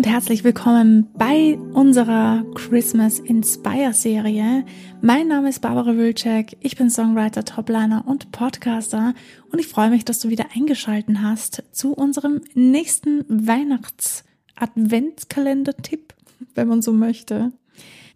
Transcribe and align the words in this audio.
und 0.00 0.06
herzlich 0.06 0.44
willkommen 0.44 1.10
bei 1.12 1.58
unserer 1.74 2.42
Christmas 2.54 3.18
Inspire 3.18 3.92
Serie. 3.92 4.64
Mein 5.02 5.28
Name 5.28 5.50
ist 5.50 5.60
Barbara 5.60 5.94
Wilczek, 5.94 6.56
ich 6.60 6.76
bin 6.76 6.88
Songwriter, 6.88 7.44
Topliner 7.44 8.04
und 8.06 8.32
Podcaster 8.32 9.12
und 9.52 9.58
ich 9.58 9.68
freue 9.68 9.90
mich, 9.90 10.06
dass 10.06 10.20
du 10.20 10.30
wieder 10.30 10.46
eingeschalten 10.54 11.22
hast 11.22 11.64
zu 11.72 11.92
unserem 11.92 12.40
nächsten 12.54 13.26
Weihnachts-Adventskalender-Tipp, 13.28 16.14
wenn 16.54 16.68
man 16.68 16.80
so 16.80 16.94
möchte. 16.94 17.52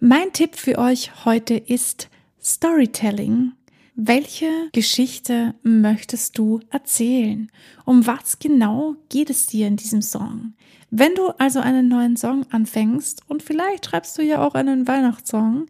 Mein 0.00 0.32
Tipp 0.32 0.56
für 0.56 0.78
euch 0.78 1.26
heute 1.26 1.56
ist 1.56 2.08
Storytelling. 2.42 3.52
Welche 3.96 4.50
Geschichte 4.72 5.54
möchtest 5.62 6.36
du 6.36 6.58
erzählen? 6.70 7.52
Um 7.84 8.08
was 8.08 8.40
genau 8.40 8.96
geht 9.08 9.30
es 9.30 9.46
dir 9.46 9.68
in 9.68 9.76
diesem 9.76 10.02
Song? 10.02 10.54
Wenn 10.90 11.14
du 11.14 11.28
also 11.38 11.60
einen 11.60 11.86
neuen 11.86 12.16
Song 12.16 12.44
anfängst 12.50 13.22
und 13.28 13.44
vielleicht 13.44 13.86
schreibst 13.86 14.18
du 14.18 14.22
ja 14.22 14.44
auch 14.44 14.54
einen 14.54 14.88
Weihnachtssong, 14.88 15.66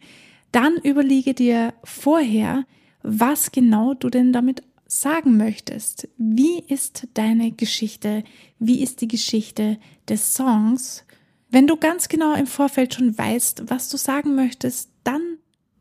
dann 0.53 0.77
überlege 0.77 1.35
dir 1.35 1.75
vorher, 1.85 2.65
was 3.03 3.53
genau 3.53 3.93
du 3.93 4.09
denn 4.09 4.33
damit 4.33 4.63
sagen 4.87 5.37
möchtest. 5.37 6.09
Wie 6.17 6.61
ist 6.67 7.09
deine 7.13 7.53
Geschichte? 7.53 8.25
Wie 8.59 8.83
ist 8.83 9.03
die 9.03 9.09
Geschichte 9.09 9.79
des 10.09 10.33
Songs? 10.35 11.05
Wenn 11.51 11.67
du 11.67 11.77
ganz 11.77 12.09
genau 12.09 12.35
im 12.35 12.47
Vorfeld 12.47 12.95
schon 12.95 13.19
weißt, 13.19 13.65
was 13.69 13.91
du 13.91 13.99
sagen 13.99 14.35
möchtest, 14.35 14.89
dann 15.05 15.21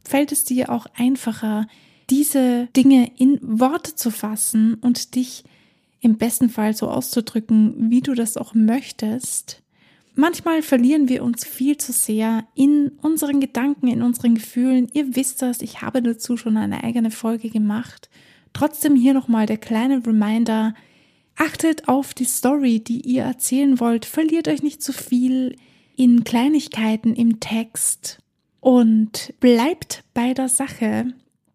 fällt 0.03 0.33
es 0.33 0.43
dir 0.43 0.69
auch 0.69 0.87
einfacher, 0.97 1.67
diese 2.13 2.67
Dinge 2.75 3.11
in 3.17 3.39
Worte 3.41 3.95
zu 3.95 4.11
fassen 4.11 4.75
und 4.75 5.15
dich 5.15 5.43
im 5.99 6.17
besten 6.17 6.49
Fall 6.49 6.75
so 6.75 6.87
auszudrücken, 6.87 7.89
wie 7.89 8.01
du 8.01 8.13
das 8.13 8.37
auch 8.37 8.53
möchtest. 8.53 9.63
Manchmal 10.13 10.61
verlieren 10.61 11.09
wir 11.09 11.23
uns 11.23 11.43
viel 11.43 11.75
zu 11.77 11.91
sehr 11.91 12.45
in 12.53 12.91
unseren 13.01 13.39
Gedanken, 13.39 13.87
in 13.87 14.03
unseren 14.03 14.35
Gefühlen. 14.35 14.89
Ihr 14.93 15.15
wisst 15.15 15.41
das, 15.41 15.63
ich 15.63 15.81
habe 15.81 16.03
dazu 16.03 16.37
schon 16.37 16.55
eine 16.55 16.83
eigene 16.83 17.09
Folge 17.09 17.49
gemacht. 17.49 18.11
Trotzdem 18.53 18.95
hier 18.95 19.15
nochmal 19.15 19.47
der 19.47 19.57
kleine 19.57 20.05
Reminder. 20.05 20.75
Achtet 21.35 21.87
auf 21.87 22.13
die 22.13 22.25
Story, 22.25 22.79
die 22.79 23.01
ihr 23.01 23.23
erzählen 23.23 23.79
wollt. 23.79 24.05
Verliert 24.05 24.47
euch 24.47 24.61
nicht 24.61 24.83
zu 24.83 24.93
viel 24.93 25.55
in 25.95 26.23
Kleinigkeiten 26.23 27.15
im 27.15 27.39
Text 27.39 28.19
und 28.59 29.33
bleibt 29.39 30.03
bei 30.13 30.35
der 30.35 30.47
Sache. 30.47 31.11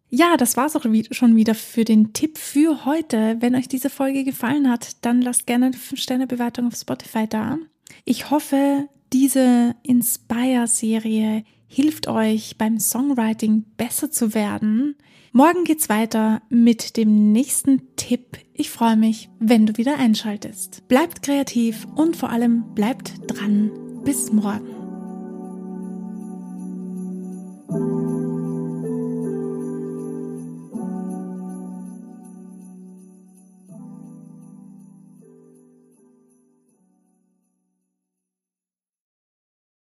Ja, 0.09 0.37
das 0.37 0.57
war's 0.57 0.75
auch 0.75 0.85
schon 1.11 1.35
wieder 1.35 1.53
für 1.53 1.85
den 1.85 2.13
Tipp 2.13 2.37
für 2.37 2.85
heute. 2.85 3.37
Wenn 3.39 3.55
euch 3.55 3.67
diese 3.67 3.89
Folge 3.89 4.23
gefallen 4.23 4.69
hat, 4.69 4.97
dann 5.05 5.21
lasst 5.21 5.45
gerne 5.45 5.67
eine 5.67 5.75
5-Sterne-Bewertung 5.75 6.67
auf 6.67 6.75
Spotify 6.75 7.27
da. 7.27 7.57
Ich 8.05 8.31
hoffe, 8.31 8.87
diese 9.13 9.75
Inspire-Serie 9.83 11.43
hilft 11.67 12.07
euch 12.07 12.57
beim 12.57 12.79
Songwriting 12.79 13.65
besser 13.77 14.09
zu 14.09 14.33
werden. 14.33 14.95
Morgen 15.31 15.63
geht's 15.63 15.89
weiter 15.89 16.41
mit 16.49 16.97
dem 16.97 17.31
nächsten 17.31 17.95
Tipp. 17.95 18.39
Ich 18.53 18.71
freue 18.71 18.97
mich, 18.97 19.29
wenn 19.39 19.67
du 19.67 19.77
wieder 19.77 19.97
einschaltest. 19.97 20.87
Bleibt 20.87 21.21
kreativ 21.21 21.85
und 21.95 22.17
vor 22.17 22.31
allem 22.31 22.73
bleibt 22.73 23.13
dran. 23.27 23.69
Bis 24.03 24.31
morgen. 24.31 24.78